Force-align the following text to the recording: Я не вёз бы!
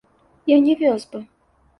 Я 0.53 0.57
не 0.67 0.73
вёз 0.79 1.05
бы! 1.11 1.21